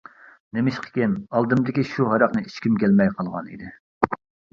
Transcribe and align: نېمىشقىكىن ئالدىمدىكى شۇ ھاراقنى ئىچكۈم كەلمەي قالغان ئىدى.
نېمىشقىكىن 0.57 1.11
ئالدىمدىكى 1.39 1.83
شۇ 1.89 2.07
ھاراقنى 2.13 2.43
ئىچكۈم 2.47 2.79
كەلمەي 2.85 3.13
قالغان 3.19 3.53
ئىدى. 3.53 3.71